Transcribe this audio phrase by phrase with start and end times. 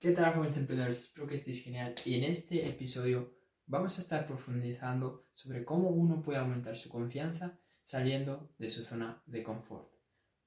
[0.00, 0.98] ¿Qué tal jóvenes emprendedores?
[0.98, 3.34] Espero que estéis genial y en este episodio
[3.66, 9.22] vamos a estar profundizando sobre cómo uno puede aumentar su confianza saliendo de su zona
[9.26, 9.92] de confort.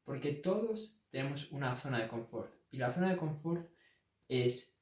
[0.04, 3.70] Porque todos tenemos una zona de confort y la zona de confort
[4.28, 4.76] es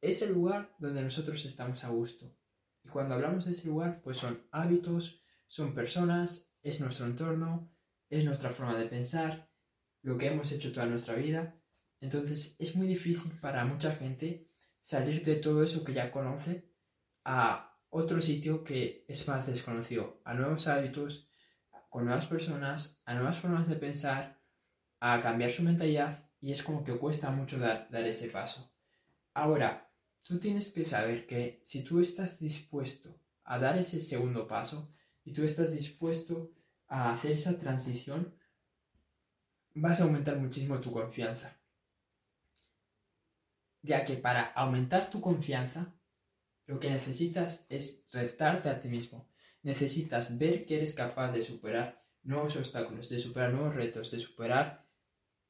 [0.00, 2.36] ese lugar donde nosotros estamos a gusto.
[2.82, 7.72] Y cuando hablamos de ese lugar, pues son hábitos, son personas, es nuestro entorno,
[8.10, 9.48] es nuestra forma de pensar,
[10.02, 11.60] lo que hemos hecho toda nuestra vida
[12.04, 14.46] entonces es muy difícil para mucha gente
[14.78, 16.68] salir de todo eso que ya conoce
[17.24, 21.26] a otro sitio que es más desconocido, a nuevos hábitos,
[21.88, 24.38] con nuevas personas, a nuevas formas de pensar,
[25.00, 28.70] a cambiar su mentalidad y es como que cuesta mucho dar, ese paso.
[29.32, 29.90] Ahora,
[30.26, 34.92] tú tienes que saber que si tú estás dispuesto a dar ese segundo paso
[35.24, 36.52] y tú estás dispuesto
[36.86, 38.34] a hacer esa transición,
[39.74, 41.63] vas a aumentar muchísimo tu confianza
[43.84, 45.94] ya que para aumentar tu confianza,
[46.66, 49.28] lo que necesitas es retarte a ti mismo.
[49.62, 54.88] Necesitas ver que eres capaz de superar nuevos obstáculos, de superar nuevos retos, de superar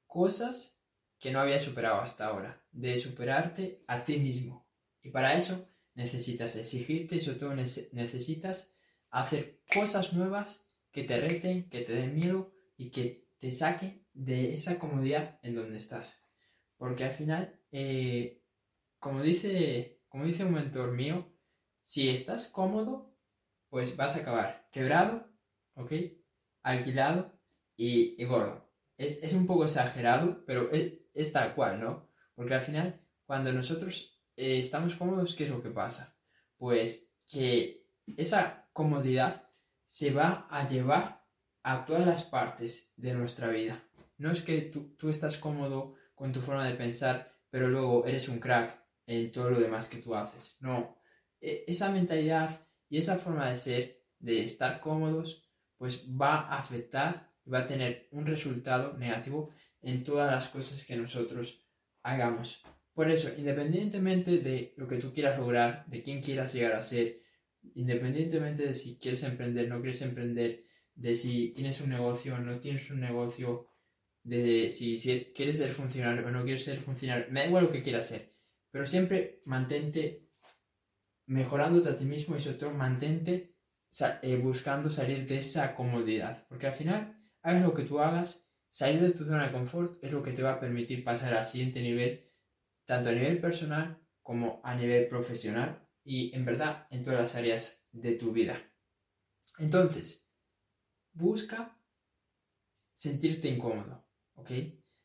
[0.07, 0.77] cosas
[1.21, 4.69] que no habías superado hasta ahora, de superarte a ti mismo.
[5.01, 8.73] Y para eso necesitas exigirte y sobre todo necesitas
[9.11, 14.53] hacer cosas nuevas que te reten, que te den miedo y que te saquen de
[14.53, 16.25] esa comodidad en donde estás.
[16.77, 18.41] Porque al final eh,
[19.01, 21.29] como, dice, como dice un mentor mío,
[21.83, 23.19] si estás cómodo,
[23.69, 25.29] pues vas a acabar quebrado,
[25.75, 25.93] ¿ok?
[26.63, 27.37] Alquilado
[27.77, 28.71] y, gordo.
[28.97, 32.09] Es, un poco exagerado, pero es, tal cual, ¿no?
[32.37, 36.17] Porque al final, cuando nosotros eh, estamos cómodos, ¿qué es lo que pasa?
[36.57, 39.51] Pues que esa comodidad
[39.85, 41.27] se va a llevar
[41.65, 43.83] a todas las partes de nuestra vida.
[44.17, 48.29] No es que tú, tú estás cómodo con tu forma de pensar pero luego eres
[48.29, 50.57] un crack en todo lo demás que tú haces.
[50.59, 50.99] No,
[51.41, 57.31] e, esa mentalidad y esa forma de ser, de estar cómodos, pues va a afectar
[57.47, 59.51] y va a tener un resultado negativo
[59.83, 61.65] en todas las cosas que nosotros
[62.03, 62.61] hagamos.
[62.93, 67.23] Por eso, independientemente de lo que tú quieras lograr, de quién quieras llegar a ser,
[67.77, 70.65] independientemente de si quieres emprender, no quieres emprender,
[70.97, 73.69] de si tienes un negocio o no tienes un negocio,
[74.25, 74.99] de si,
[75.35, 78.33] quieres ser funcionario o no quieres ser funcionario, me da igual lo que quieras ser,
[78.71, 80.29] pero siempre mantente
[81.27, 83.55] mejorándote a ti mismo y sobre todo mantente
[84.23, 89.01] eh, buscando salir de esa comodidad, porque al final, hagas lo que tú hagas, salir
[89.01, 91.81] de tu zona de confort es lo que te va a permitir pasar al siguiente
[91.81, 92.33] nivel,
[92.87, 97.87] tanto a nivel personal como a nivel profesional y en verdad en todas las áreas
[97.93, 98.61] de tu vida.
[99.59, 100.29] Entonces,
[101.13, 101.79] busca
[102.95, 104.04] sentirte incómodo.
[104.35, 104.51] ¿Ok?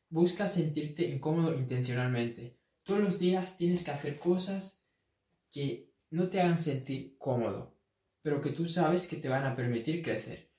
[0.09, 2.57] Busca sentirte incómodo intencionalmente.
[2.83, 4.83] Todos los días tienes que hacer cosas
[5.51, 7.77] que no te hagan sentir cómodo,
[8.21, 10.49] pero que tú sabes que te van a permitir crecer.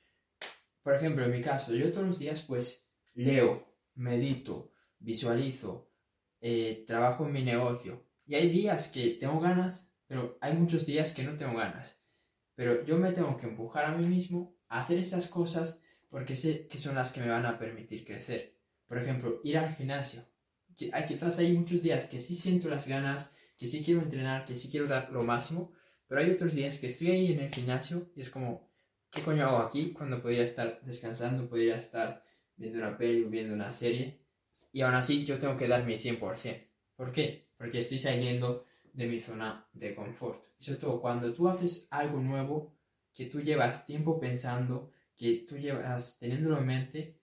[0.82, 5.90] Por ejemplo, en mi caso, yo todos los días pues leo, medito, visualizo,
[6.40, 8.06] eh, trabajo en mi negocio.
[8.26, 12.00] Y hay días que tengo ganas, pero hay muchos días que no tengo ganas.
[12.54, 16.66] Pero yo me tengo que empujar a mí mismo a hacer esas cosas porque sé
[16.66, 18.59] que son las que me van a permitir crecer.
[18.90, 20.24] Por ejemplo, ir al gimnasio.
[20.74, 24.68] Quizás hay muchos días que sí siento las ganas, que sí quiero entrenar, que sí
[24.68, 25.70] quiero dar lo máximo,
[26.08, 28.68] pero hay otros días que estoy ahí en el gimnasio y es como,
[29.08, 32.24] ¿qué coño hago aquí cuando podría estar descansando, podría estar
[32.56, 34.24] viendo una peli viendo una serie?
[34.72, 36.68] Y aún así yo tengo que dar mi 100%.
[36.96, 37.48] ¿Por qué?
[37.56, 40.42] Porque estoy saliendo de mi zona de confort.
[40.58, 42.74] Y sobre todo cuando tú haces algo nuevo
[43.14, 47.20] que tú llevas tiempo pensando, que tú llevas teniéndolo en mente,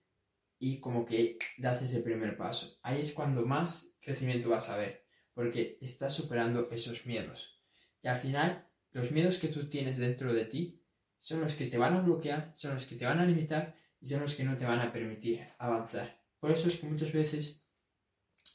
[0.58, 2.78] y como que das ese primer paso.
[2.82, 5.04] Ahí es cuando más crecimiento vas a ver,
[5.34, 7.60] porque estás superando esos miedos.
[8.02, 10.82] Y al final, los miedos que tú tienes dentro de ti
[11.16, 14.06] son los que te van a bloquear, son los que te van a limitar y
[14.06, 16.20] son los que no te van a permitir avanzar.
[16.38, 17.64] Por eso es que muchas veces,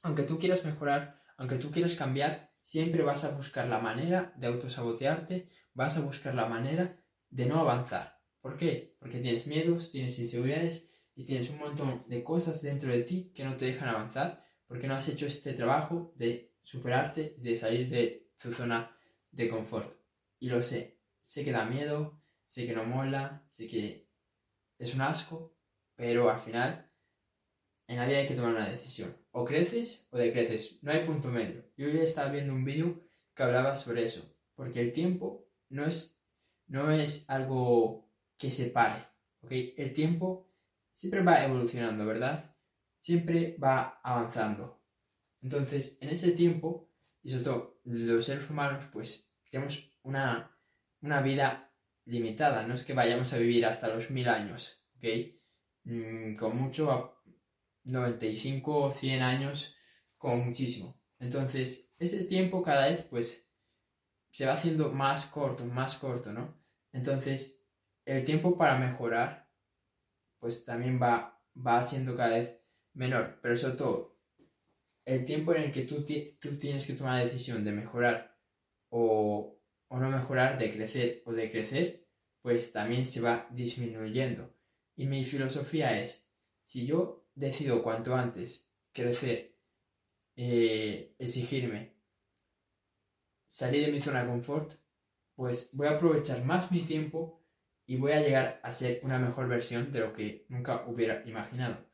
[0.02, 4.47] aunque tú quieras mejorar, aunque tú quieras cambiar, siempre vas a buscar la manera de
[4.47, 6.97] autosabotearte, vas a buscar la manera
[7.29, 8.22] de no avanzar.
[8.40, 8.96] ¿Por qué?
[8.99, 13.43] Porque tienes miedos, tienes inseguridades y tienes un montón de cosas dentro de ti que
[13.43, 17.89] no te dejan avanzar porque no has hecho este trabajo de superarte y de salir
[17.89, 18.95] de tu zona
[19.31, 19.93] de confort.
[20.39, 24.07] Y lo sé, sé que da miedo, sé que no mola, sé que
[24.77, 25.55] es un asco,
[25.95, 26.89] pero al final
[27.87, 29.15] en la vida hay que tomar una decisión.
[29.31, 31.65] O creces o decreces, no hay punto medio.
[31.77, 33.01] Yo ya estaba viendo un vídeo
[33.35, 36.19] que hablaba sobre eso, porque el tiempo no es,
[36.67, 39.05] no es algo que se pare,
[39.41, 39.51] ¿ok?
[39.77, 40.53] El tiempo
[40.93, 42.55] siempre va evolucionando, ¿verdad?
[42.99, 44.81] Siempre va avanzando.
[45.41, 46.90] Entonces, en ese tiempo,
[47.25, 50.51] Y sobre todo, los seres humanos, pues tenemos una,
[51.01, 51.72] una vida
[52.05, 55.05] limitada, no es que vayamos a vivir hasta los mil años, ¿ok?
[55.85, 57.23] Mm, con mucho a
[57.85, 59.75] 95 o 100 años,
[60.17, 60.99] con muchísimo.
[61.19, 63.49] Entonces, ese tiempo cada vez, pues,
[64.31, 66.57] se va haciendo más corto, más corto, ¿no?
[66.91, 67.61] Entonces,
[68.05, 69.42] el tiempo para mejorar,
[70.43, 72.59] pues también va, va siendo cada vez
[72.95, 74.19] menor, pero sobre todo,
[75.05, 78.37] el tiempo en el que tú, tú tienes que tomar la decisión de mejorar
[78.90, 79.57] o,
[79.87, 82.05] o no mejorar, de crecer o de crecer,
[82.41, 84.53] pues también se va disminuyendo.
[84.97, 86.28] Y mi filosofía es,
[86.61, 89.55] si yo decido cuanto antes crecer,
[90.35, 91.93] eh, exigirme,
[93.47, 94.73] salir de mi zona de confort,
[95.35, 97.42] pues voy a aprovechar más mi tiempo
[97.85, 101.85] y voy a llegar a ser una mejor versión de lo que nunca hubiera imaginado.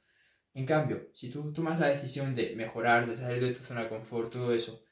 [0.53, 3.89] En cambio, si tú tomas la decisión de mejorar, de salir de tu zona de
[3.89, 4.83] confort, todo eso,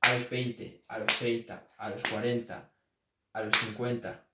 [0.00, 2.74] a los 20, a los 30, a los 40,
[3.32, 4.28] a los 50,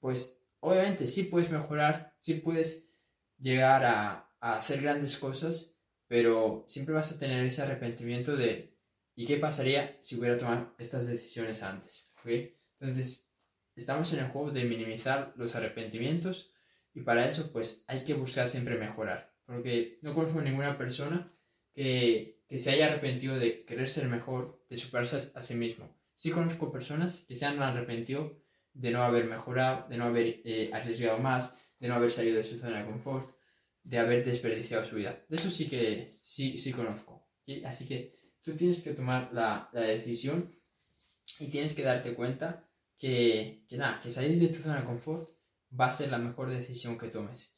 [0.00, 2.88] pues obviamente sí puedes mejorar, sí puedes
[3.38, 5.74] llegar a, a hacer grandes cosas,
[6.06, 8.76] pero siempre vas a tener ese arrepentimiento de
[9.14, 12.12] ¿y qué pasaría si hubiera tomado estas decisiones antes?
[12.80, 13.25] Entonces,
[13.76, 16.50] estamos en el juego de minimizar los arrepentimientos
[16.94, 21.32] y para eso pues hay que buscar siempre mejorar, porque no conozco ninguna persona
[21.72, 25.94] que, que se haya arrepentido de querer ser mejor, de superarse a, sí mismo.
[26.14, 28.40] Sí conozco personas que se han arrepentido
[28.72, 32.42] de no haber mejorado, de no haber eh, arriesgado más, de no haber salido de
[32.42, 33.36] su zona de confort,
[33.82, 35.22] de haber desperdiciado su vida.
[35.28, 37.28] De eso sí que sí, sí conozco.
[37.64, 40.56] Así que tú tienes que tomar la, la decisión
[41.38, 42.65] y tienes que darte cuenta
[42.98, 45.30] que, nada, que salir de tu zona de confort
[45.78, 47.54] va a ser la mejor decisión que tomes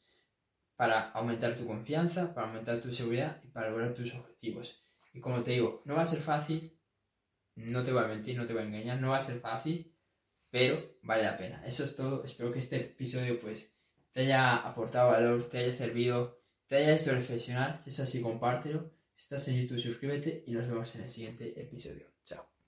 [0.75, 4.83] para aumentar tu confianza, para aumentar tu seguridad y para lograr tus objetivos.
[5.13, 6.77] Y como te digo, no va a ser fácil,
[7.55, 9.93] no te voy a mentir, no te voy a engañar, no va a ser fácil,
[10.49, 11.65] pero vale la pena.
[11.65, 12.23] Eso es todo.
[12.23, 13.75] Espero que este episodio pues
[14.11, 17.81] te haya aportado valor, te haya servido, te haya hecho reflexionar.
[17.81, 18.91] Si es así, compártelo.
[19.13, 22.07] Si estás en YouTube, suscríbete y nos vemos en el siguiente episodio.
[22.23, 22.58] Chao.